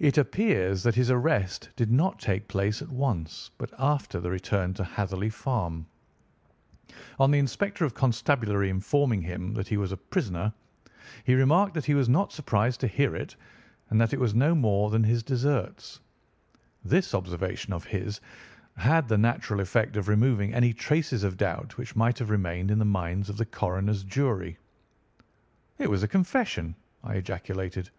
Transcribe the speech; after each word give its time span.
"It 0.00 0.18
appears 0.18 0.82
that 0.82 0.96
his 0.96 1.08
arrest 1.08 1.68
did 1.76 1.88
not 1.88 2.18
take 2.18 2.48
place 2.48 2.82
at 2.82 2.88
once, 2.88 3.52
but 3.58 3.72
after 3.78 4.18
the 4.18 4.28
return 4.28 4.74
to 4.74 4.82
Hatherley 4.82 5.30
Farm. 5.30 5.86
On 7.20 7.30
the 7.30 7.38
inspector 7.38 7.84
of 7.84 7.94
constabulary 7.94 8.68
informing 8.70 9.22
him 9.22 9.54
that 9.54 9.68
he 9.68 9.76
was 9.76 9.92
a 9.92 9.96
prisoner, 9.96 10.52
he 11.22 11.36
remarked 11.36 11.74
that 11.74 11.84
he 11.84 11.94
was 11.94 12.08
not 12.08 12.32
surprised 12.32 12.80
to 12.80 12.88
hear 12.88 13.14
it, 13.14 13.36
and 13.90 14.00
that 14.00 14.12
it 14.12 14.18
was 14.18 14.34
no 14.34 14.52
more 14.56 14.90
than 14.90 15.04
his 15.04 15.22
deserts. 15.22 16.00
This 16.84 17.14
observation 17.14 17.72
of 17.72 17.84
his 17.84 18.20
had 18.78 19.06
the 19.06 19.16
natural 19.16 19.60
effect 19.60 19.96
of 19.96 20.08
removing 20.08 20.52
any 20.52 20.72
traces 20.72 21.22
of 21.22 21.36
doubt 21.36 21.76
which 21.78 21.94
might 21.94 22.18
have 22.18 22.30
remained 22.30 22.68
in 22.72 22.80
the 22.80 22.84
minds 22.84 23.28
of 23.30 23.36
the 23.36 23.46
coroner's 23.46 24.02
jury." 24.02 24.58
"It 25.78 25.88
was 25.88 26.02
a 26.02 26.08
confession," 26.08 26.74
I 27.04 27.14
ejaculated. 27.14 27.90